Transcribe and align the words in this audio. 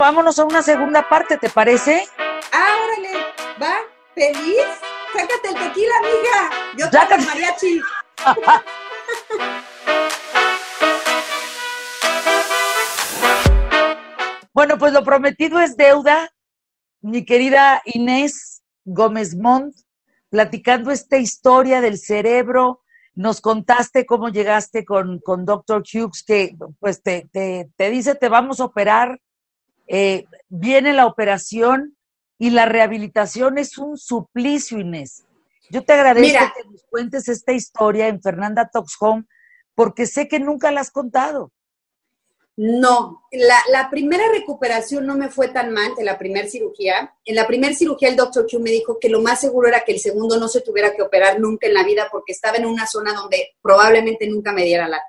Vámonos 0.00 0.38
a 0.38 0.44
una 0.44 0.62
segunda 0.62 1.08
parte, 1.08 1.38
¿te 1.38 1.50
parece? 1.50 2.06
Ah, 2.52 2.76
órale, 2.84 3.14
va, 3.60 3.78
feliz. 4.14 4.62
Sácate 5.12 5.48
el 5.48 5.54
tequila, 5.54 5.92
amiga. 5.98 6.50
Yo 6.78 6.88
traigo 6.88 7.16
el 7.16 7.26
mariachi. 7.26 7.80
bueno, 14.52 14.78
pues 14.78 14.92
lo 14.92 15.02
prometido 15.02 15.58
es 15.58 15.76
deuda. 15.76 16.30
Mi 17.00 17.24
querida 17.24 17.82
Inés 17.84 18.62
Gómez 18.84 19.34
Montt, 19.34 19.74
platicando 20.30 20.92
esta 20.92 21.18
historia 21.18 21.80
del 21.80 21.98
cerebro, 21.98 22.84
nos 23.16 23.40
contaste 23.40 24.06
cómo 24.06 24.28
llegaste 24.28 24.84
con, 24.84 25.18
con 25.18 25.44
Dr. 25.44 25.82
Hughes, 25.82 26.22
que 26.22 26.56
pues 26.78 27.02
te, 27.02 27.28
te, 27.32 27.68
te 27.76 27.90
dice, 27.90 28.14
te 28.14 28.28
vamos 28.28 28.60
a 28.60 28.66
operar 28.66 29.20
eh, 29.88 30.26
viene 30.48 30.92
la 30.92 31.06
operación 31.06 31.96
y 32.38 32.50
la 32.50 32.66
rehabilitación 32.66 33.58
es 33.58 33.78
un 33.78 33.98
suplicio, 33.98 34.78
Inés. 34.78 35.24
Yo 35.70 35.84
te 35.84 35.92
agradezco 35.92 36.44
que 36.56 36.68
nos 36.70 36.84
cuentes 36.84 37.28
esta 37.28 37.52
historia 37.52 38.08
en 38.08 38.22
Fernanda 38.22 38.70
Talks 38.72 38.96
Home, 39.00 39.24
porque 39.74 40.06
sé 40.06 40.28
que 40.28 40.38
nunca 40.38 40.70
la 40.70 40.80
has 40.80 40.90
contado. 40.90 41.52
No, 42.60 43.22
la, 43.30 43.88
primera 43.88 44.24
recuperación 44.32 45.06
no 45.06 45.16
me 45.16 45.28
fue 45.28 45.46
tan 45.46 45.72
mal 45.72 45.94
de 45.94 46.02
la 46.02 46.18
primera 46.18 46.48
cirugía. 46.48 47.14
En 47.24 47.36
la 47.36 47.46
primera 47.46 47.72
cirugía 47.72 48.08
el 48.08 48.16
doctor 48.16 48.48
Q 48.50 48.58
me 48.58 48.70
dijo 48.70 48.98
que 48.98 49.08
lo 49.08 49.20
más 49.20 49.40
seguro 49.40 49.68
era 49.68 49.82
que 49.82 49.92
el 49.92 50.00
segundo 50.00 50.40
no 50.40 50.48
se 50.48 50.62
tuviera 50.62 50.92
que 50.92 51.02
operar 51.02 51.38
nunca 51.38 51.68
en 51.68 51.74
la 51.74 51.84
vida 51.84 52.08
porque 52.10 52.32
estaba 52.32 52.56
en 52.56 52.66
una 52.66 52.88
zona 52.88 53.12
donde 53.12 53.54
probablemente 53.62 54.26
nunca 54.26 54.50
me 54.50 54.64
diera 54.64 54.88
lata. 54.88 55.04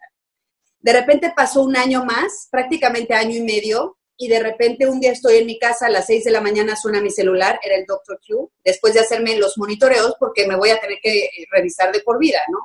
De 0.80 0.94
repente 0.94 1.34
pasó 1.36 1.64
un 1.64 1.76
año 1.76 2.06
más, 2.06 2.48
prácticamente 2.52 3.16
año 3.16 3.36
y 3.36 3.42
medio, 3.42 3.98
y 4.22 4.28
de 4.28 4.44
repente 4.44 4.86
un 4.86 5.00
día 5.00 5.14
estoy 5.14 5.38
en 5.38 5.46
mi 5.46 5.58
casa 5.58 5.86
a 5.86 5.90
las 5.90 6.06
6 6.08 6.26
de 6.26 6.32
la 6.32 6.42
mañana 6.42 6.76
suena 6.76 7.02
mi 7.02 7.10
celular, 7.10 7.58
era 7.64 7.76
el 7.76 7.86
Dr. 7.86 8.20
Q, 8.28 8.52
después 8.66 8.94
de 8.94 9.00
hacerme 9.00 9.38
los 9.38 9.58
monitoreos 9.58 10.16
porque 10.20 10.46
me 10.46 10.58
voy 10.58 10.72
a 10.72 10.80
tener 10.80 10.98
que 11.02 11.30
revisar 11.50 11.94
de 11.94 12.02
por 12.02 12.20
vida, 12.20 12.42
¿no? 12.52 12.60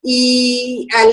Y 0.00 0.86
al, 0.94 1.12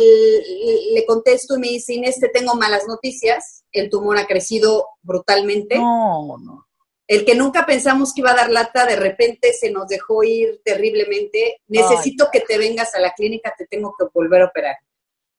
le 0.94 1.04
contesto 1.08 1.56
y 1.56 1.60
me 1.60 1.68
dice, 1.70 1.96
Inés, 1.96 2.20
te 2.20 2.30
tengo 2.30 2.54
malas 2.54 2.84
noticias, 2.88 3.64
el 3.72 3.90
tumor 3.90 4.20
ha 4.20 4.28
crecido 4.28 4.86
brutalmente. 5.02 5.78
No, 5.78 6.38
no. 6.38 6.68
El 7.08 7.26
que 7.26 7.34
nunca 7.34 7.66
pensamos 7.66 8.14
que 8.14 8.22
iba 8.22 8.32
a 8.32 8.36
dar 8.36 8.52
lata, 8.52 8.86
de 8.86 8.96
repente 8.96 9.52
se 9.54 9.72
nos 9.72 9.88
dejó 9.88 10.24
ir 10.24 10.62
terriblemente. 10.64 11.58
Necesito 11.68 12.30
que 12.32 12.42
te 12.42 12.60
vengas 12.60 12.94
a 12.94 13.00
la 13.00 13.14
clínica, 13.14 13.54
te 13.58 13.66
tengo 13.66 13.96
que 13.98 14.06
volver 14.14 14.44
a 14.44 14.46
operar. 14.46 14.76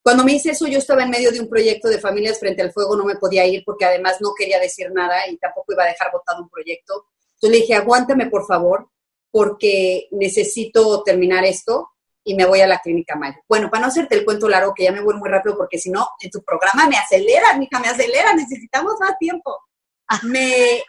Cuando 0.07 0.23
me 0.23 0.31
hice 0.31 0.51
eso, 0.51 0.67
yo 0.67 0.77
estaba 0.77 1.03
en 1.03 1.09
medio 1.09 1.33
de 1.33 1.41
un 1.41 1.49
proyecto 1.49 1.89
de 1.89 1.99
familias 1.99 2.39
frente 2.39 2.61
al 2.61 2.71
fuego, 2.71 2.95
no 2.95 3.03
me 3.03 3.17
podía 3.17 3.45
ir 3.45 3.63
porque 3.65 3.83
además 3.83 4.21
no 4.21 4.29
quería 4.33 4.57
decir 4.57 4.89
nada 4.89 5.27
y 5.27 5.35
tampoco 5.35 5.73
iba 5.73 5.83
a 5.83 5.87
dejar 5.87 6.13
votado 6.13 6.43
un 6.43 6.47
proyecto. 6.47 7.07
Entonces 7.33 7.49
le 7.49 7.57
dije, 7.57 7.75
aguántame 7.75 8.27
por 8.27 8.47
favor, 8.47 8.89
porque 9.29 10.07
necesito 10.11 11.03
terminar 11.03 11.43
esto 11.43 11.89
y 12.23 12.35
me 12.35 12.45
voy 12.45 12.61
a 12.61 12.67
la 12.67 12.79
clínica 12.79 13.17
Mayo. 13.17 13.35
Bueno, 13.49 13.69
para 13.69 13.81
no 13.81 13.87
hacerte 13.87 14.15
el 14.15 14.23
cuento 14.23 14.47
largo, 14.47 14.73
que 14.73 14.85
ya 14.85 14.93
me 14.93 15.01
voy 15.01 15.15
muy 15.15 15.27
rápido, 15.27 15.57
porque 15.57 15.77
si 15.77 15.89
no, 15.89 16.07
en 16.21 16.31
tu 16.31 16.41
programa 16.41 16.87
me 16.87 16.95
acelera, 16.95 17.61
hija, 17.61 17.79
me 17.81 17.89
acelera, 17.89 18.33
necesitamos 18.33 18.93
más 19.01 19.17
tiempo. 19.19 19.57
Me 20.23 20.83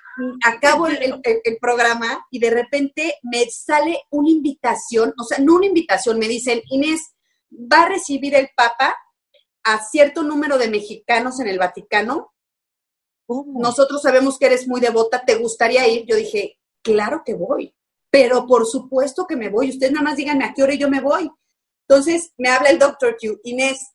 acabo 0.44 0.86
el, 0.86 1.20
el, 1.24 1.58
programa 1.60 2.24
y 2.30 2.38
de 2.38 2.50
repente 2.50 3.16
me 3.24 3.50
sale 3.50 4.00
una 4.10 4.30
invitación, 4.30 5.12
o 5.18 5.24
sea, 5.24 5.38
no 5.38 5.56
una 5.56 5.66
invitación, 5.66 6.20
me 6.20 6.28
dicen, 6.28 6.62
Inés, 6.70 7.00
va 7.50 7.82
a 7.82 7.88
recibir 7.88 8.36
el 8.36 8.50
Papa 8.54 8.96
a 9.68 9.84
cierto 9.84 10.22
número 10.22 10.56
de 10.56 10.70
mexicanos 10.70 11.40
en 11.40 11.48
el 11.48 11.58
Vaticano. 11.58 12.32
Nosotros 13.28 14.00
sabemos 14.00 14.38
que 14.38 14.46
eres 14.46 14.66
muy 14.66 14.80
devota, 14.80 15.22
¿te 15.26 15.34
gustaría 15.34 15.86
ir? 15.86 16.06
Yo 16.06 16.16
dije, 16.16 16.58
claro 16.82 17.22
que 17.24 17.34
voy, 17.34 17.74
pero 18.10 18.46
por 18.46 18.66
supuesto 18.66 19.26
que 19.26 19.36
me 19.36 19.50
voy. 19.50 19.68
Ustedes 19.68 19.92
nada 19.92 20.04
más 20.04 20.16
díganme 20.16 20.46
a 20.46 20.54
qué 20.54 20.62
hora 20.62 20.74
yo 20.74 20.88
me 20.88 21.02
voy. 21.02 21.30
Entonces 21.86 22.32
me 22.38 22.48
habla 22.48 22.70
el 22.70 22.78
doctor 22.78 23.18
Q, 23.20 23.40
Inés, 23.44 23.92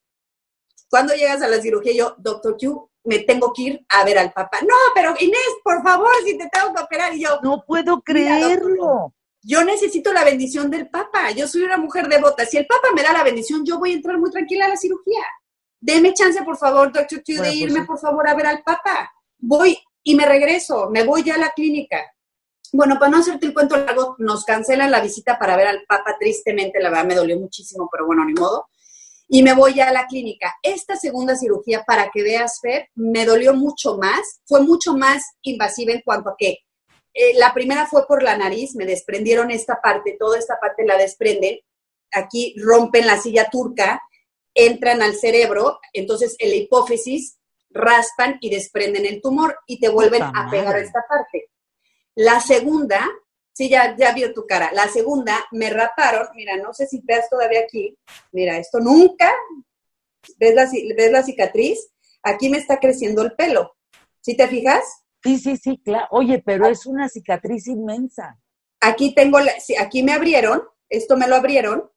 cuando 0.90 1.16
llegas 1.16 1.42
a 1.42 1.47
la 1.47 1.59
cirugía? 1.59 1.94
Yo, 1.94 2.16
doctor 2.20 2.56
Q, 2.56 2.92
me 3.06 3.20
tengo 3.20 3.52
que 3.52 3.62
ir 3.64 3.86
a 3.90 4.06
ver 4.06 4.20
al 4.20 4.31
papá. 4.31 4.59
No, 4.62 4.76
pero 4.94 5.16
Inés, 5.20 5.40
por 5.64 5.81
favor, 5.81 6.12
si 6.24 6.38
te 6.38 6.47
tengo 6.50 6.72
que 6.72 6.84
operar. 6.84 7.16
Y 7.16 7.24
yo, 7.24 7.40
no 7.42 7.64
puedo 7.66 8.00
creerlo. 8.03 9.12
yo 9.42 9.64
necesito 9.64 10.14
la 10.14 10.24
bendición 10.24 10.70
del 10.70 10.88
Papa. 10.88 11.31
Yo 11.31 11.47
soy 11.47 11.64
una 11.64 11.78
mujer 11.78 12.08
devota. 12.08 12.46
Si 12.46 12.58
el 12.58 12.68
Papa 12.68 12.90
me 12.96 13.02
da 13.02 13.12
la 13.12 13.24
bendición, 13.24 13.66
yo 13.66 13.80
voy 13.80 13.94
a 13.94 13.96
entrar 13.96 14.20
muy 14.20 14.30
tranquila 14.30 14.66
a 14.66 14.70
la 14.70 14.78
cirugía 14.78 15.24
deme 15.84 16.14
chance, 16.14 16.42
por 16.44 16.58
favor, 16.58 16.92
doctor 16.92 17.22
Q, 17.24 17.34
de 17.34 17.38
pues 17.40 17.56
irme, 17.56 17.86
por 17.86 18.00
favor, 18.00 18.28
a 18.28 18.36
ver 18.36 18.48
al 18.48 18.64
Papa. 18.64 19.12
Voy 19.38 19.78
y 20.02 20.16
me 20.16 20.26
regreso, 20.26 20.90
me 20.90 21.04
voy 21.04 21.24
ya 21.24 21.36
a 21.36 21.40
la 21.40 21.52
clínica. 21.52 22.02
Bueno, 22.72 22.98
para 22.98 23.12
no 23.12 23.18
hacerte 23.18 23.48
el 23.48 23.54
cuento 23.54 23.78
largo, 23.78 24.16
nos 24.18 24.46
cancelan 24.46 24.90
la 24.90 25.02
visita 25.02 25.38
para 25.38 25.58
ver 25.58 25.68
al 25.68 25.84
Papa, 25.88 26.16
tristemente, 26.20 26.80
la 26.82 26.90
verdad 26.90 27.06
me 27.06 27.16
dolió 27.16 27.38
muchísimo, 27.38 27.90
pero 27.92 28.06
bueno, 28.06 28.26
ni 28.26 28.34
modo. 28.34 28.68
Y 29.28 29.44
me 29.44 29.54
voy 29.54 29.74
ya 29.76 29.90
a 29.90 29.94
la 29.94 30.08
clínica. 30.08 30.54
Esta 30.64 30.96
segunda 30.96 31.36
cirugía, 31.36 31.84
para 31.84 32.10
que 32.12 32.24
veas, 32.24 32.60
Fer, 32.62 32.90
me 32.96 33.26
dolió 33.26 33.54
mucho 33.54 33.98
más, 33.98 34.42
fue 34.46 34.62
mucho 34.62 34.94
más 34.94 35.22
invasiva 35.42 35.92
en 35.92 36.02
cuanto 36.02 36.30
a 36.30 36.36
que 36.38 36.60
eh, 37.14 37.34
la 37.36 37.54
primera 37.54 37.86
fue 37.88 38.08
por 38.08 38.24
la 38.24 38.38
nariz, 38.38 38.76
me 38.76 38.86
desprendieron 38.86 39.52
esta 39.52 39.82
parte, 39.82 40.16
toda 40.18 40.40
esta 40.40 40.60
parte 40.60 40.86
la 40.86 40.98
desprenden, 40.98 41.60
aquí 42.12 42.56
rompen 42.58 43.06
la 43.06 43.20
silla 43.20 43.50
turca 43.52 44.02
entran 44.53 45.02
al 45.02 45.16
cerebro, 45.16 45.80
entonces 45.94 46.36
en 46.40 46.50
la 46.50 46.56
hipófisis 46.56 47.38
raspan 47.69 48.38
y 48.40 48.50
desprenden 48.50 49.06
el 49.06 49.22
tumor 49.22 49.58
y 49.66 49.80
te 49.80 49.90
vuelven 49.90 50.24
a 50.24 50.50
pegar 50.50 50.75
a 50.75 50.80
esta 50.80 51.03
parte. 51.08 51.50
La 52.16 52.40
segunda, 52.40 53.09
sí, 53.52 53.69
ya, 53.69 53.96
ya 53.97 54.14
vio 54.14 54.34
tu 54.34 54.46
cara, 54.46 54.72
la 54.74 54.88
segunda 54.88 55.44
me 55.52 55.69
raparon, 55.69 56.28
mira, 56.36 56.58
no 56.58 56.74
sé 56.74 56.88
si 56.88 57.02
veas 57.03 57.30
todavía 57.30 57.62
aquí, 57.62 57.97
mira, 58.31 58.58
esto 58.58 58.80
nunca, 58.80 59.34
¿ves 60.38 60.53
la, 60.53 60.70
ves 60.96 61.12
la 61.12 61.24
cicatriz? 61.24 61.90
Aquí 62.22 62.50
me 62.50 62.58
está 62.58 62.80
creciendo 62.80 63.24
el 63.24 63.34
pelo, 63.34 63.75
¿sí 64.22 64.38
te 64.38 64.47
fijas? 64.47 64.84
Sí, 65.24 65.38
sí, 65.38 65.58
sí, 65.58 65.81
claro. 65.84 66.08
Oye, 66.12 66.44
pero 66.46 66.68
es 66.68 66.85
una 66.85 67.08
cicatriz 67.08 67.68
inmensa. 67.68 68.38
Aquí 68.81 69.16
tengo, 69.16 69.40
aquí 69.80 70.03
me 70.03 70.12
abrieron, 70.12 70.62
esto 70.90 71.16
me 71.16 71.28
lo 71.28 71.35
abrieron, 71.35 71.90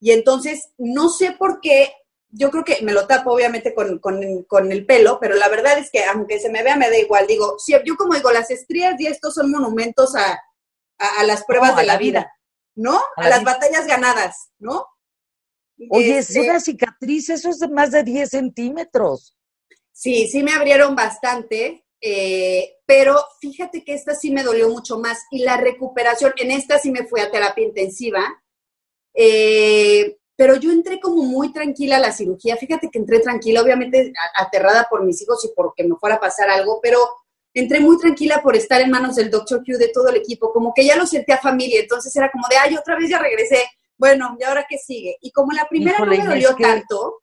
y 0.00 0.12
entonces, 0.12 0.70
no 0.78 1.08
sé 1.08 1.32
por 1.32 1.60
qué, 1.60 1.92
yo 2.30 2.50
creo 2.50 2.64
que 2.64 2.82
me 2.82 2.92
lo 2.92 3.06
tapo 3.06 3.32
obviamente 3.32 3.74
con, 3.74 4.72
el 4.72 4.86
pelo, 4.86 5.18
pero 5.20 5.34
la 5.34 5.48
verdad 5.48 5.78
es 5.78 5.90
que 5.90 6.04
aunque 6.04 6.38
se 6.38 6.50
me 6.50 6.62
vea, 6.62 6.76
me 6.76 6.90
da 6.90 6.98
igual. 6.98 7.26
Digo, 7.26 7.56
si, 7.58 7.72
yo 7.84 7.96
como 7.96 8.14
digo, 8.14 8.30
las 8.30 8.50
estrías 8.50 9.00
y 9.00 9.06
estos 9.06 9.34
son 9.34 9.50
monumentos 9.50 10.14
a, 10.14 10.38
las 11.24 11.44
pruebas 11.44 11.76
de 11.76 11.84
la, 11.84 11.96
vida, 11.96 12.32
¿no? 12.74 13.00
A, 13.16 13.28
las 13.28 13.44
batallas 13.44 13.86
ganadas, 13.86 14.50
¿no? 14.58 14.86
Oye, 15.90 16.18
es 16.18 16.28
este 16.30 16.42
una 16.42 16.60
cicatriz, 16.60 17.30
eso 17.30 17.50
es 17.50 17.60
de 17.60 17.68
más 17.68 17.92
de 17.92 18.02
10 18.02 18.28
centímetros. 18.28 19.36
Sí, 19.92 20.28
sí 20.28 20.42
me 20.42 20.52
abrieron 20.52 20.96
bastante, 20.96 21.84
eh, 22.00 22.76
pero 22.84 23.16
fíjate 23.40 23.84
que 23.84 23.94
esta 23.94 24.14
sí 24.14 24.30
me 24.30 24.42
dolió 24.42 24.68
mucho 24.68 24.98
más 24.98 25.24
y 25.30 25.44
la 25.44 25.56
recuperación, 25.56 26.32
en 26.36 26.50
esta 26.50 26.78
sí 26.78 26.90
me 26.90 27.06
fui 27.06 27.20
a 27.20 27.30
terapia 27.30 27.64
intensiva, 27.64 28.24
eh, 29.14 30.16
pero 30.36 30.56
yo 30.56 30.70
entré 30.70 31.00
como 31.00 31.22
muy 31.22 31.52
tranquila 31.52 31.96
a 31.96 32.00
la 32.00 32.12
cirugía. 32.12 32.56
Fíjate 32.56 32.90
que 32.90 32.98
entré 32.98 33.18
tranquila, 33.20 33.60
obviamente 33.60 34.12
aterrada 34.36 34.86
por 34.88 35.04
mis 35.04 35.20
hijos 35.20 35.44
y 35.44 35.50
porque 35.54 35.82
me 35.82 35.96
fuera 35.96 36.16
a 36.16 36.20
pasar 36.20 36.48
algo, 36.48 36.78
pero 36.80 37.00
entré 37.54 37.80
muy 37.80 37.98
tranquila 37.98 38.40
por 38.42 38.54
estar 38.54 38.80
en 38.80 38.90
manos 38.90 39.16
del 39.16 39.30
Dr. 39.30 39.64
Q, 39.64 39.78
de 39.78 39.88
todo 39.88 40.08
el 40.08 40.16
equipo, 40.16 40.52
como 40.52 40.72
que 40.72 40.84
ya 40.84 40.96
lo 40.96 41.06
sentía 41.06 41.38
familia, 41.38 41.80
entonces 41.80 42.14
era 42.14 42.30
como 42.30 42.46
de, 42.48 42.56
ay, 42.56 42.76
otra 42.76 42.96
vez 42.96 43.10
ya 43.10 43.18
regresé, 43.18 43.64
bueno, 43.96 44.36
¿y 44.38 44.44
ahora 44.44 44.64
qué 44.68 44.78
sigue? 44.78 45.16
Y 45.20 45.32
como 45.32 45.52
la 45.52 45.68
primera 45.68 45.98
no 45.98 46.06
me 46.06 46.24
dolió 46.24 46.54
tanto, 46.54 47.22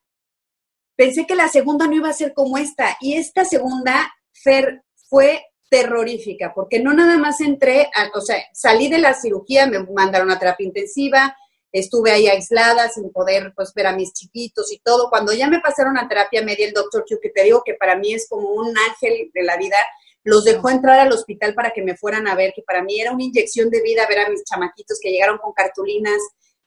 pensé 0.95 1.25
que 1.25 1.35
la 1.35 1.47
segunda 1.47 1.87
no 1.87 1.95
iba 1.95 2.09
a 2.09 2.13
ser 2.13 2.33
como 2.33 2.57
esta, 2.57 2.97
y 2.99 3.13
esta 3.13 3.45
segunda, 3.45 4.13
Fer, 4.33 4.83
fue 5.07 5.41
terrorífica, 5.69 6.53
porque 6.53 6.79
no 6.79 6.93
nada 6.93 7.17
más 7.17 7.39
entré, 7.41 7.89
o 8.13 8.21
sea, 8.21 8.37
salí 8.53 8.89
de 8.89 8.97
la 8.97 9.13
cirugía, 9.13 9.67
me 9.67 9.79
mandaron 9.79 10.31
a 10.31 10.39
terapia 10.39 10.67
intensiva, 10.67 11.35
estuve 11.79 12.11
ahí 12.11 12.27
aislada 12.27 12.87
sin 12.89 13.11
poder 13.11 13.51
pues 13.53 13.73
ver 13.73 13.87
a 13.87 13.95
mis 13.95 14.13
chiquitos 14.13 14.71
y 14.71 14.79
todo. 14.79 15.09
Cuando 15.09 15.33
ya 15.33 15.49
me 15.49 15.59
pasaron 15.59 15.97
a 15.97 16.07
terapia 16.07 16.41
media 16.41 16.67
el 16.67 16.73
doctor 16.73 17.03
Q, 17.07 17.19
que 17.21 17.29
te 17.29 17.43
digo 17.43 17.63
que 17.65 17.73
para 17.73 17.97
mí 17.97 18.13
es 18.13 18.29
como 18.29 18.49
un 18.49 18.73
ángel 18.77 19.29
de 19.33 19.43
la 19.43 19.57
vida, 19.57 19.75
los 20.23 20.45
dejó 20.45 20.69
entrar 20.69 20.99
al 20.99 21.11
hospital 21.11 21.53
para 21.53 21.71
que 21.71 21.81
me 21.81 21.97
fueran 21.97 22.27
a 22.27 22.35
ver, 22.35 22.53
que 22.55 22.61
para 22.61 22.81
mí 22.81 22.99
era 22.99 23.11
una 23.11 23.23
inyección 23.23 23.69
de 23.69 23.81
vida 23.81 24.07
ver 24.07 24.19
a 24.19 24.29
mis 24.29 24.43
chamaquitos 24.45 24.99
que 25.01 25.11
llegaron 25.11 25.37
con 25.37 25.51
cartulinas 25.51 26.21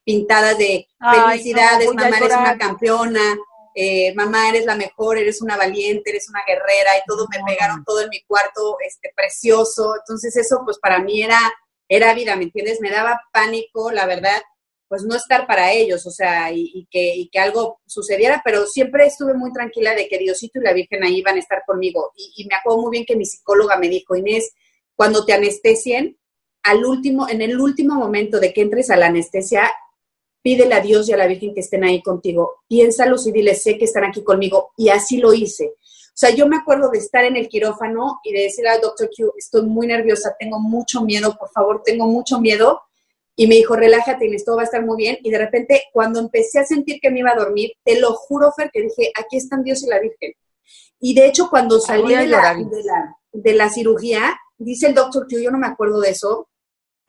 pintadas 0.05 0.59
de 0.59 0.87
felicidades, 1.01 1.93
mamá 1.93 2.19
eres 2.19 2.37
una 2.37 2.59
campeona, 2.59 3.39
eh, 3.75 4.15
mamá 4.15 4.51
eres 4.51 4.67
la 4.67 4.75
mejor, 4.75 5.17
eres 5.17 5.41
una 5.41 5.57
valiente, 5.57 6.11
eres 6.11 6.29
una 6.29 6.41
guerrera 6.47 6.97
y 6.99 7.03
todo, 7.07 7.27
me 7.31 7.43
pegaron 7.47 7.83
todo 7.85 8.03
en 8.03 8.09
mi 8.11 8.23
cuarto, 8.25 8.77
este, 8.87 9.11
precioso. 9.17 9.95
Entonces 10.01 10.37
eso 10.37 10.61
pues 10.65 10.79
para 10.79 10.99
mí 10.99 11.23
era, 11.23 11.39
era 11.89 12.15
vida, 12.15 12.37
¿me 12.37 12.45
entiendes? 12.45 12.81
Me 12.81 12.91
daba 12.91 13.21
pánico, 13.33 13.91
la 13.91 14.05
verdad 14.05 14.43
pues 14.89 15.03
no 15.05 15.15
estar 15.15 15.47
para 15.47 15.73
ellos, 15.73 16.07
o 16.07 16.11
sea, 16.11 16.51
y, 16.53 16.87
que, 16.91 17.29
que, 17.31 17.39
algo 17.39 17.81
sucediera, 17.87 18.41
pero 18.45 18.67
siempre 18.67 19.07
estuve 19.07 19.35
muy 19.35 19.53
tranquila 19.53 19.95
de 19.95 20.09
que 20.09 20.19
Diosito 20.19 20.59
y 20.59 20.65
la 20.65 20.73
Virgen 20.73 21.05
ahí 21.05 21.19
iban 21.19 21.37
a 21.37 21.41
estar 21.41 21.63
conmigo. 21.67 22.13
Y, 22.17 22.43
y 22.43 22.47
me 22.47 22.55
acuerdo 22.55 22.83
muy 22.83 22.91
bien 22.93 23.05
que 23.07 23.17
mi 23.17 23.27
psicóloga 23.27 23.77
me 23.77 23.89
dijo, 23.89 24.17
Inés, 24.17 24.53
cuando 24.97 25.25
te 25.25 25.35
anestesien, 25.35 26.19
al 26.63 26.85
último, 26.85 27.29
en 27.29 27.43
el 27.43 27.61
último 27.61 27.95
momento 27.95 28.41
de 28.41 28.53
que 28.53 28.63
entres 28.63 28.91
a 28.91 28.97
la 28.97 29.07
anestesia, 29.07 29.71
pídele 30.43 30.75
a 30.75 30.81
Dios 30.81 31.09
y 31.09 31.13
a 31.13 31.17
la 31.17 31.27
Virgen 31.27 31.55
que 31.55 31.61
estén 31.61 31.85
ahí 31.85 32.03
contigo. 32.03 32.63
Piénsalos 32.69 33.27
y 33.27 33.33
dile, 33.33 33.55
sé 33.55 33.79
que 33.79 33.85
están 33.85 34.05
aquí 34.05 34.23
conmigo. 34.23 34.73
Y 34.77 34.89
así 34.89 35.19
lo 35.19 35.33
hice. 35.33 35.67
O 35.67 36.21
sea, 36.21 36.31
yo 36.31 36.49
me 36.49 36.57
acuerdo 36.57 36.91
de 36.91 36.99
estar 36.99 37.25
en 37.25 37.37
el 37.37 37.49
quirófano 37.49 38.21
y 38.25 38.33
de 38.33 38.43
decirle 38.43 38.71
al 38.71 38.81
doctor 38.81 39.09
Q, 39.17 39.33
estoy 39.37 39.63
muy 39.63 39.87
nerviosa, 39.87 40.35
tengo 40.39 40.59
mucho 40.59 41.03
miedo, 41.03 41.37
por 41.39 41.49
favor, 41.51 41.83
tengo 41.85 42.07
mucho 42.07 42.41
miedo. 42.41 42.81
Y 43.41 43.47
me 43.47 43.55
dijo, 43.55 43.77
relájate, 43.77 44.27
Inés, 44.27 44.45
todo 44.45 44.57
va 44.57 44.63
a 44.63 44.65
estar 44.65 44.85
muy 44.85 44.97
bien. 44.97 45.17
Y 45.23 45.31
de 45.31 45.39
repente, 45.39 45.85
cuando 45.93 46.19
empecé 46.19 46.59
a 46.59 46.65
sentir 46.65 46.99
que 47.01 47.09
me 47.09 47.21
iba 47.21 47.31
a 47.31 47.37
dormir, 47.37 47.71
te 47.85 48.01
lo 48.01 48.13
juro, 48.15 48.51
Fer, 48.51 48.69
que 48.73 48.83
dije, 48.83 49.13
aquí 49.15 49.37
están 49.37 49.63
Dios 49.63 49.85
y 49.85 49.87
la 49.87 50.01
Virgen. 50.01 50.33
Y 50.99 51.15
de 51.15 51.27
hecho, 51.27 51.49
cuando 51.49 51.79
salí 51.79 52.17
de 52.17 52.27
la, 52.27 52.57
de 53.33 53.55
la, 53.55 53.71
cirugía, 53.71 54.37
dice 54.57 54.89
el 54.89 54.95
doctor 54.95 55.29
Q, 55.29 55.39
yo 55.39 55.53
no 55.53 55.59
me 55.59 55.69
acuerdo 55.69 56.01
de 56.01 56.11
eso, 56.11 56.49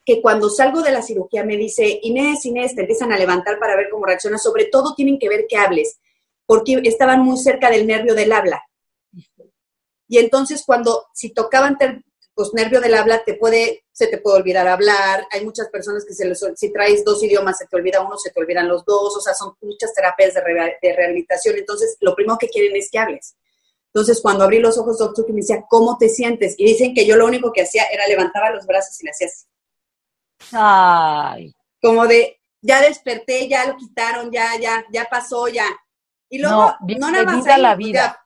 que 0.06 0.22
cuando 0.22 0.52
salgo 0.52 0.84
de 0.84 0.92
la 0.92 1.02
cirugía 1.02 1.44
me 1.44 1.58
dice, 1.58 2.00
Inés, 2.04 2.46
Inés, 2.46 2.76
te 2.76 2.82
empiezan 2.82 3.12
a 3.12 3.18
levantar 3.18 3.58
para 3.58 3.76
ver 3.76 3.88
cómo 3.90 4.06
reacciona. 4.06 4.38
Sobre 4.38 4.66
todo 4.66 4.94
tienen 4.94 5.18
que 5.18 5.30
ver 5.30 5.48
que 5.50 5.58
hables, 5.58 6.00
porque 6.46 6.80
estaban 6.84 7.24
muy 7.24 7.40
cerca 7.40 7.72
del 7.72 7.88
nervio 7.88 8.14
del 8.14 8.34
habla. 8.34 8.62
Y 10.08 10.20
entonces 10.20 10.62
cuando, 10.64 11.08
si 11.16 11.34
tocaban 11.34 11.76
pues 12.40 12.54
nervio 12.54 12.80
del 12.80 12.96
habla 12.96 13.22
te 13.26 13.34
puede, 13.34 13.84
se 13.92 14.08
te 14.08 14.18
puede 14.18 14.38
olvidar 14.38 14.66
hablar, 14.66 15.28
hay 15.30 15.44
muchas 15.44 15.68
personas 15.68 16.06
que 16.06 16.14
se 16.14 16.26
les, 16.26 16.42
si 16.56 16.72
traes 16.72 17.04
dos 17.04 17.22
idiomas 17.22 17.58
se 17.58 17.68
te 17.68 17.76
olvida 17.76 18.00
uno, 18.00 18.18
se 18.18 18.32
te 18.32 18.40
olvidan 18.40 18.70
los 18.70 18.86
dos, 18.86 19.18
o 19.18 19.20
sea, 19.20 19.34
son 19.34 19.56
muchas 19.62 19.94
terapias 19.94 20.36
de, 20.36 20.42
de 20.82 20.96
rehabilitación, 20.96 21.58
entonces 21.58 21.98
lo 22.00 22.16
primero 22.16 22.38
que 22.38 22.48
quieren 22.48 22.74
es 22.78 22.90
que 22.90 22.98
hables. 22.98 23.36
Entonces, 23.88 24.22
cuando 24.22 24.46
abrí 24.46 24.60
los 24.60 24.78
ojos, 24.78 25.00
doctor, 25.00 25.26
que 25.26 25.34
me 25.34 25.42
decía, 25.42 25.66
¿cómo 25.68 25.98
te 25.98 26.08
sientes? 26.08 26.56
Y 26.58 26.64
dicen 26.64 26.94
que 26.94 27.06
yo 27.06 27.18
lo 27.18 27.26
único 27.26 27.52
que 27.52 27.64
hacía 27.64 27.84
era 27.92 28.08
levantaba 28.08 28.52
los 28.52 28.66
brazos 28.66 28.98
y 29.02 29.04
le 29.04 29.12
hacía 29.12 29.28
así. 29.28 29.46
Ay. 30.54 31.54
Como 31.82 32.08
de, 32.08 32.40
ya 32.62 32.82
desperté, 32.82 33.50
ya 33.50 33.66
lo 33.68 33.76
quitaron, 33.76 34.32
ya, 34.32 34.58
ya, 34.62 34.86
ya 34.94 35.10
pasó, 35.12 35.50
ya. 35.50 35.68
Y 36.30 36.38
luego, 36.38 36.74
no, 36.88 37.12
nada 37.12 37.26
más 37.26 37.60
la 37.60 37.76
vida 37.76 38.18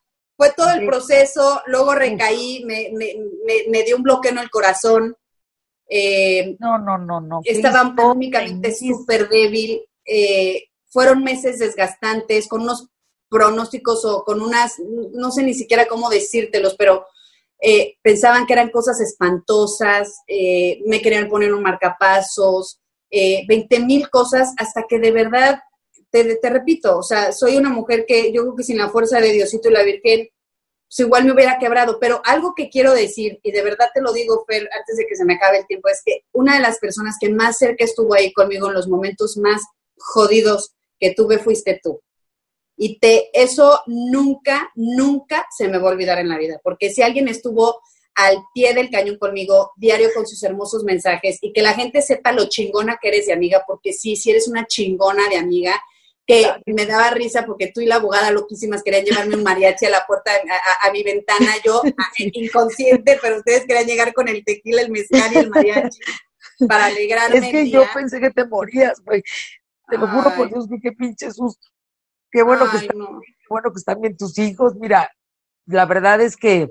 fue 0.43 0.53
todo 0.57 0.71
el 0.71 0.85
proceso, 0.85 1.61
luego 1.67 1.95
recaí, 1.95 2.65
me, 2.65 2.89
me, 2.91 3.15
me, 3.69 3.83
dio 3.83 3.95
un 3.95 4.03
bloqueo 4.03 4.33
en 4.33 4.39
el 4.39 4.49
corazón. 4.49 5.15
Eh, 5.87 6.57
no, 6.59 6.77
no, 6.77 6.97
no, 6.97 7.21
no. 7.21 7.39
Estaba 7.45 7.93
anímicamente 7.97 8.75
súper 8.75 9.29
débil. 9.29 9.81
Eh, 10.05 10.65
fueron 10.89 11.23
meses 11.23 11.59
desgastantes, 11.59 12.49
con 12.49 12.61
unos 12.61 12.89
pronósticos 13.29 14.03
o 14.03 14.25
con 14.25 14.41
unas, 14.41 14.73
no 15.13 15.31
sé 15.31 15.43
ni 15.43 15.53
siquiera 15.53 15.87
cómo 15.87 16.09
decírtelos, 16.09 16.75
pero 16.77 17.05
eh, 17.61 17.95
pensaban 18.01 18.45
que 18.45 18.51
eran 18.51 18.69
cosas 18.69 18.99
espantosas, 18.99 20.23
me 20.27 21.01
querían 21.01 21.29
poner 21.29 21.53
un 21.53 21.63
marcapasos, 21.63 22.81
20 23.09 23.79
mil 23.79 24.09
cosas, 24.09 24.53
hasta 24.57 24.83
que 24.89 24.99
de 24.99 25.11
verdad 25.11 25.61
te, 26.13 26.49
repito, 26.49 26.99
o 26.99 27.03
sea, 27.03 27.31
soy 27.31 27.57
una 27.57 27.69
mujer 27.69 28.05
que 28.07 28.31
yo 28.31 28.43
creo 28.43 28.55
que 28.55 28.63
sin 28.63 28.77
la 28.77 28.89
fuerza 28.89 29.19
de 29.19 29.31
Diosito 29.31 29.69
y 29.69 29.73
la 29.73 29.83
Virgen, 29.83 30.29
pues 30.95 31.07
igual 31.07 31.25
me 31.25 31.31
hubiera 31.31 31.57
quebrado, 31.57 31.97
pero 31.99 32.21
algo 32.23 32.53
que 32.55 32.69
quiero 32.69 32.93
decir, 32.93 33.39
y 33.41 33.51
de 33.51 33.63
verdad 33.63 33.89
te 33.91 34.01
lo 34.01 34.13
digo, 34.13 34.45
Fer, 34.47 34.69
antes 34.77 34.95
de 34.95 35.07
que 35.07 35.15
se 35.15 35.25
me 35.25 35.33
acabe 35.33 35.57
el 35.57 35.65
tiempo, 35.65 35.89
es 35.89 36.03
que 36.05 36.25
una 36.33 36.53
de 36.53 36.59
las 36.59 36.77
personas 36.77 37.15
que 37.19 37.29
más 37.29 37.57
cerca 37.57 37.83
estuvo 37.83 38.13
ahí 38.13 38.31
conmigo 38.31 38.67
en 38.67 38.75
los 38.75 38.87
momentos 38.87 39.35
más 39.37 39.63
jodidos 39.97 40.75
que 40.99 41.15
tuve 41.15 41.39
fuiste 41.39 41.79
tú. 41.81 41.99
Y 42.77 42.99
te, 42.99 43.31
eso 43.33 43.81
nunca, 43.87 44.71
nunca 44.75 45.47
se 45.55 45.67
me 45.67 45.79
va 45.79 45.89
a 45.89 45.93
olvidar 45.93 46.19
en 46.19 46.29
la 46.29 46.37
vida, 46.37 46.61
porque 46.63 46.91
si 46.91 47.01
alguien 47.01 47.27
estuvo 47.27 47.81
al 48.13 48.37
pie 48.53 48.75
del 48.75 48.91
cañón 48.91 49.17
conmigo, 49.17 49.71
diario 49.75 50.09
con 50.13 50.27
sus 50.27 50.43
hermosos 50.43 50.83
mensajes, 50.83 51.39
y 51.41 51.53
que 51.53 51.63
la 51.63 51.73
gente 51.73 52.03
sepa 52.03 52.33
lo 52.33 52.49
chingona 52.49 52.99
que 53.01 53.07
eres 53.07 53.25
de 53.25 53.33
amiga, 53.33 53.63
porque 53.65 53.93
sí, 53.93 54.15
si 54.15 54.29
eres 54.29 54.47
una 54.47 54.67
chingona 54.67 55.27
de 55.27 55.37
amiga, 55.37 55.81
que 56.25 56.47
me 56.65 56.85
daba 56.85 57.11
risa 57.11 57.45
porque 57.45 57.71
tú 57.73 57.81
y 57.81 57.85
la 57.85 57.95
abogada 57.95 58.31
loquísimas 58.31 58.81
querían 58.81 59.03
llevarme 59.03 59.35
un 59.35 59.43
mariachi 59.43 59.85
a 59.85 59.89
la 59.89 60.05
puerta, 60.05 60.31
a, 60.81 60.91
mi 60.91 61.03
ventana, 61.03 61.51
yo 61.65 61.81
inconsciente, 62.17 63.19
pero 63.21 63.37
ustedes 63.37 63.65
querían 63.65 63.87
llegar 63.87 64.13
con 64.13 64.27
el 64.27 64.43
tequila, 64.43 64.81
el 64.81 64.91
mezcal 64.91 65.33
y 65.33 65.37
el 65.37 65.49
mariachi 65.49 65.99
para 66.67 66.85
alegrarme. 66.85 67.37
Es 67.37 67.51
que 67.51 67.69
yo 67.69 67.83
pensé 67.93 68.19
que 68.19 68.31
te 68.31 68.45
morías, 68.45 68.99
güey. 69.01 69.23
Te 69.89 69.97
lo 69.97 70.07
juro 70.07 70.33
por 70.35 70.49
Dios, 70.49 70.67
qué 70.81 70.91
pinche 70.93 71.29
susto. 71.31 71.67
Qué 72.31 72.41
bueno, 72.41 72.69
que 72.71 72.77
están, 72.77 72.97
qué 72.97 73.47
bueno 73.49 73.71
que 73.71 73.77
están 73.77 74.01
bien 74.01 74.17
tus 74.17 74.39
hijos. 74.39 74.75
Mira, 74.75 75.11
la 75.65 75.85
verdad 75.85 76.19
es 76.21 76.35
que 76.35 76.69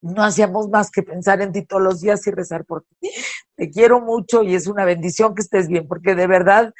no 0.00 0.22
hacíamos 0.22 0.68
más 0.68 0.90
que 0.90 1.02
pensar 1.02 1.42
en 1.42 1.52
ti 1.52 1.66
todos 1.66 1.82
los 1.82 2.00
días 2.00 2.26
y 2.26 2.30
rezar 2.30 2.64
por 2.64 2.84
ti. 2.84 3.10
Te 3.56 3.70
quiero 3.70 4.00
mucho 4.00 4.42
y 4.42 4.54
es 4.54 4.66
una 4.66 4.84
bendición 4.84 5.34
que 5.34 5.42
estés 5.42 5.68
bien, 5.68 5.86
porque 5.86 6.14
de 6.14 6.26
verdad 6.26 6.72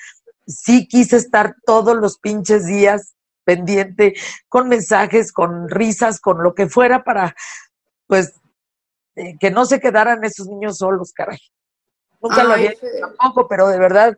sí 0.47 0.87
quise 0.87 1.17
estar 1.17 1.57
todos 1.65 1.97
los 1.97 2.19
pinches 2.19 2.67
días 2.67 3.15
pendiente, 3.45 4.15
con 4.49 4.69
mensajes, 4.69 5.33
con 5.33 5.69
risas, 5.69 6.21
con 6.21 6.43
lo 6.43 6.55
que 6.55 6.69
fuera 6.69 7.03
para, 7.05 7.35
pues, 8.07 8.35
eh, 9.17 9.37
que 9.41 9.51
no 9.51 9.65
se 9.65 9.81
quedaran 9.81 10.23
esos 10.25 10.47
niños 10.47 10.79
solos, 10.79 11.13
caray. 11.13 11.39
Nunca 12.21 12.45
lo 12.45 12.53
había 12.53 12.71
hecho 12.71 12.87
tampoco, 13.01 13.49
pero 13.49 13.69
de 13.69 13.79
verdad, 13.79 14.17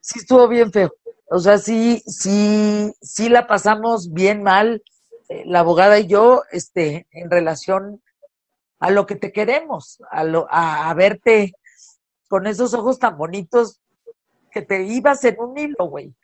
sí 0.00 0.18
estuvo 0.18 0.48
bien 0.48 0.72
feo. 0.72 0.92
O 1.30 1.38
sea, 1.38 1.58
sí, 1.58 2.02
sí, 2.06 2.92
sí 3.00 3.28
la 3.28 3.46
pasamos 3.46 4.12
bien 4.12 4.42
mal, 4.42 4.82
eh, 5.28 5.44
la 5.46 5.60
abogada 5.60 5.98
y 5.98 6.06
yo, 6.06 6.42
este, 6.50 7.06
en 7.12 7.30
relación 7.30 8.02
a 8.78 8.90
lo 8.90 9.06
que 9.06 9.16
te 9.16 9.32
queremos, 9.32 10.02
a, 10.10 10.24
lo, 10.24 10.46
a 10.50 10.92
verte 10.94 11.54
con 12.28 12.46
esos 12.46 12.74
ojos 12.74 12.98
tan 12.98 13.16
bonitos 13.16 13.80
que 14.56 14.62
te 14.62 14.84
ibas 14.84 15.22
en 15.24 15.38
un 15.38 15.58
hilo, 15.58 15.84
güey. 15.84 16.14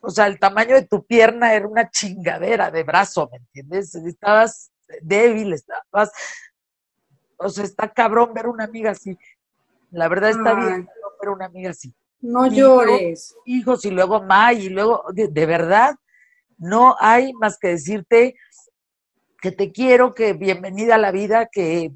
O 0.00 0.08
sea, 0.08 0.26
el 0.26 0.38
tamaño 0.38 0.74
de 0.74 0.86
tu 0.86 1.04
pierna 1.04 1.52
era 1.52 1.68
una 1.68 1.90
chingadera 1.90 2.70
de 2.70 2.82
brazo, 2.82 3.28
¿me 3.30 3.36
entiendes? 3.36 3.94
Estabas 3.94 4.70
débil, 5.02 5.52
estabas... 5.52 6.10
O 7.36 7.50
sea, 7.50 7.64
está 7.64 7.92
cabrón 7.92 8.32
ver 8.32 8.46
una 8.46 8.64
amiga 8.64 8.92
así. 8.92 9.18
La 9.90 10.08
verdad 10.08 10.30
está 10.30 10.54
bien 10.54 10.88
ver 11.20 11.28
una 11.28 11.44
amiga 11.44 11.70
así. 11.70 11.94
No 12.22 12.46
llores. 12.46 13.36
hijos 13.44 13.84
y 13.84 13.90
luego 13.90 14.22
May 14.22 14.64
y 14.64 14.68
luego, 14.70 15.04
de, 15.12 15.46
verdad, 15.46 15.94
no 16.56 16.96
hay 16.98 17.34
más 17.34 17.58
que 17.58 17.68
decirte 17.68 18.34
que 19.42 19.52
te 19.52 19.72
quiero, 19.72 20.14
que 20.14 20.32
bienvenida 20.32 20.94
a 20.94 20.98
la 20.98 21.12
vida, 21.12 21.50
que 21.52 21.92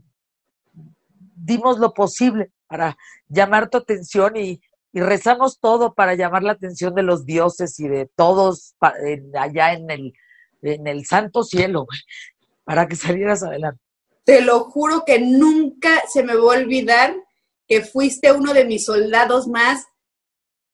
dimos 1.35 1.79
lo 1.79 1.95
posible 1.95 2.53
para 2.67 2.95
llamar 3.27 3.71
tu 3.71 3.79
atención 3.79 4.37
y 4.37 4.61
y 4.93 5.01
rezamos 5.01 5.59
todo 5.59 5.95
para 5.95 6.15
llamar 6.15 6.43
la 6.43 6.53
atención 6.53 6.95
de 6.95 7.03
los 7.03 7.25
dioses 7.25 7.81
y 7.81 7.89
de 7.89 8.07
todos 8.15 8.75
allá 8.81 9.73
en 9.73 9.91
el, 9.91 10.13
en 10.61 10.87
el 10.87 11.07
santo 11.07 11.43
cielo, 11.45 11.87
para 12.65 12.87
que 12.87 12.97
salieras 12.97 13.43
adelante. 13.43 13.81
Te 14.25 14.43
lo 14.43 14.61
juro 14.65 15.05
que 15.05 15.19
nunca 15.19 16.03
se 16.09 16.23
me 16.23 16.35
va 16.35 16.43
a 16.43 16.59
olvidar 16.59 17.17
que 17.67 17.81
fuiste 17.81 18.33
uno 18.33 18.53
de 18.53 18.65
mis 18.65 18.85
soldados 18.85 19.49
más 19.49 19.87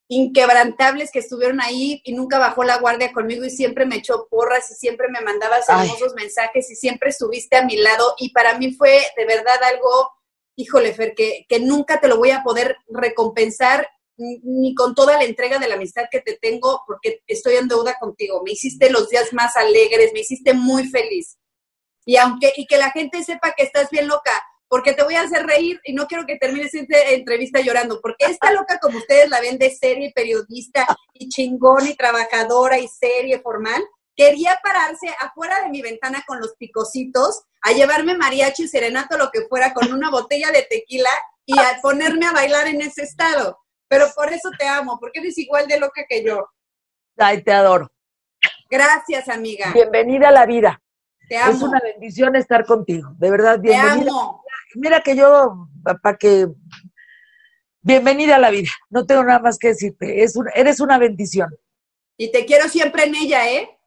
inquebrantables 0.09 1.11
que 1.13 1.19
estuvieron 1.19 1.61
ahí 1.61 2.01
y 2.03 2.15
nunca 2.15 2.39
bajó 2.39 2.65
la 2.65 2.79
guardia 2.79 3.13
conmigo 3.13 3.45
y 3.45 3.51
siempre 3.51 3.87
me 3.87 3.97
echó 3.97 4.27
porras 4.29 4.71
y 4.71 4.75
siempre 4.75 5.09
me 5.09 5.21
mandabas 5.21 5.69
hermosos 5.69 6.15
mensajes 6.15 6.71
y 6.71 6.77
siempre 6.77 7.11
estuviste 7.11 7.57
a 7.57 7.65
mi 7.65 7.77
lado 7.77 8.15
y 8.19 8.31
para 8.31 8.59
mí 8.59 8.73
fue 8.73 9.03
de 9.17 9.27
verdad 9.27 9.63
algo, 9.71 10.11
híjole 10.57 10.95
Fer, 10.95 11.15
que, 11.15 11.45
que 11.47 11.61
nunca 11.61 12.01
te 12.01 12.09
lo 12.09 12.17
voy 12.17 12.31
a 12.31 12.43
poder 12.43 12.79
recompensar 12.89 13.87
ni 14.19 14.75
con 14.75 14.95
toda 14.95 15.17
la 15.17 15.25
entrega 15.25 15.59
de 15.59 15.69
la 15.69 15.77
amistad 15.77 16.05
que 16.11 16.21
te 16.21 16.37
tengo, 16.37 16.83
porque 16.87 17.23
estoy 17.27 17.55
en 17.55 17.69
deuda 17.69 17.97
contigo. 17.99 18.43
Me 18.45 18.53
hiciste 18.53 18.91
los 18.91 19.09
días 19.09 19.33
más 19.33 19.57
alegres, 19.57 20.13
me 20.13 20.21
hiciste 20.21 20.55
muy 20.55 20.89
feliz. 20.89 21.39
Y 22.05 22.17
aunque, 22.17 22.53
y 22.57 22.67
que 22.67 22.79
la 22.79 22.91
gente 22.91 23.23
sepa 23.23 23.55
que 23.57 23.63
estás 23.63 23.91
bien 23.91 24.09
loca, 24.09 24.33
porque 24.69 24.93
te 24.93 25.03
voy 25.03 25.15
a 25.15 25.23
hacer 25.23 25.47
reír 25.47 25.81
y 25.85 25.95
no 25.95 26.07
quiero 26.07 26.27
que 26.27 26.37
termines 26.37 26.75
esta 26.75 27.01
entrevista 27.11 27.61
llorando, 27.61 28.01
porque 28.01 28.27
esta 28.27 28.53
loca 28.53 28.79
como 28.81 28.99
ustedes 28.99 29.29
la 29.31 29.41
ven 29.41 29.59
de 29.59 29.71
serie, 29.71 30.13
periodista 30.15 30.87
y 31.15 31.29
chingón 31.29 31.87
y 31.87 31.95
trabajadora 31.95 32.79
y 32.79 32.89
serie 32.89 33.41
formal, 33.41 33.83
quería 34.15 34.59
pararse 34.63 35.09
afuera 35.21 35.63
de 35.63 35.71
mi 35.71 35.81
ventana 35.81 36.25
con 36.27 36.41
los 36.41 36.55
picositos, 36.57 37.45
a 37.63 37.73
llevarme 37.73 38.17
mariachi 38.17 38.69
serenato, 38.69 39.17
lo 39.17 39.31
que 39.31 39.47
fuera, 39.49 39.73
con 39.73 39.93
una 39.93 40.11
botella 40.11 40.51
de 40.51 40.67
tequila 40.69 41.11
y 41.47 41.59
a 41.59 41.79
ponerme 41.81 42.27
a 42.27 42.33
bailar 42.33 42.69
en 42.69 42.83
ese 42.83 43.03
estado. 43.03 43.59
Pero 43.88 44.07
por 44.14 44.33
eso 44.33 44.50
te 44.59 44.66
amo, 44.66 44.99
porque 45.00 45.21
eres 45.21 45.37
igual 45.38 45.66
de 45.66 45.80
loca 45.80 46.04
que 46.09 46.23
yo. 46.23 46.47
Ay, 47.16 47.42
te 47.42 47.52
adoro. 47.52 47.90
Gracias, 48.71 49.28
amiga. 49.28 49.73
Bienvenida 49.73 50.28
a 50.28 50.33
la 50.33 50.47
vida. 50.47 50.80
Te 51.28 51.37
amo. 51.37 51.52
Es 51.52 51.62
una 51.62 51.80
bendición 51.80 52.37
estar 52.37 52.64
contigo, 52.64 53.11
de 53.18 53.30
verdad, 53.30 53.59
bienvenida. 53.59 54.04
Te 54.04 54.11
amo. 54.11 54.45
Mira 54.75 55.00
que 55.00 55.16
yo, 55.16 55.68
para 56.02 56.16
que 56.16 56.49
bienvenida 57.80 58.37
a 58.37 58.38
la 58.38 58.50
vida. 58.50 58.71
No 58.90 59.07
tengo 59.07 59.25
nada 59.25 59.38
más 59.38 59.59
que 59.59 59.68
decirte. 59.68 60.23
Es 60.23 60.35
eres 60.54 60.80
una 60.80 60.99
bendición. 60.99 61.49
Y 62.18 62.30
te 62.30 62.45
quiero 62.45 62.68
siempre 62.68 63.04
en 63.04 63.14
ella, 63.14 63.50
¿eh? 63.50 63.78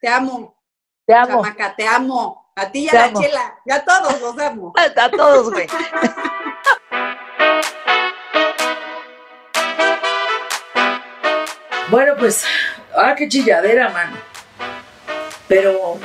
Te 0.00 0.08
amo. 0.08 0.62
Te 1.06 1.14
amo. 1.14 1.42
Chamaca, 1.42 1.74
te 1.74 1.86
amo. 1.86 2.52
A 2.56 2.70
ti 2.70 2.84
y 2.84 2.88
a 2.88 3.06
la 3.06 3.12
chela. 3.14 3.58
Y 3.64 3.72
a 3.72 3.84
todos 3.84 4.20
los 4.20 4.38
amo. 4.38 4.72
A 4.96 5.10
todos, 5.10 5.50
güey. 5.50 5.66
bueno, 11.90 12.14
pues, 12.18 12.44
ah, 12.96 13.14
qué 13.16 13.28
chilladera, 13.28 13.90
mano. 13.90 14.16
Pero 15.48 15.98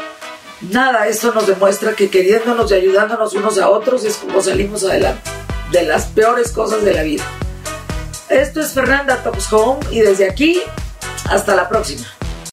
nada, 0.62 1.08
esto 1.08 1.34
nos 1.34 1.48
demuestra 1.48 1.94
que 1.94 2.10
queriéndonos 2.10 2.72
y 2.72 2.76
ayudándonos 2.76 3.34
unos 3.34 3.58
a 3.60 3.70
otros 3.70 4.04
es 4.04 4.18
como 4.18 4.42
salimos 4.42 4.84
adelante 4.84 5.30
de 5.72 5.84
las 5.84 6.06
peores 6.08 6.52
cosas 6.52 6.84
de 6.84 6.94
la 6.94 7.04
vida. 7.04 7.24
Esto 8.30 8.62
es 8.62 8.72
Fernanda 8.72 9.22
Talks 9.24 9.52
Home 9.54 9.86
y 9.92 10.00
desde 10.00 10.30
aquí, 10.30 10.62
hasta 11.30 11.56
la 11.56 11.70
próxima. 11.70 12.15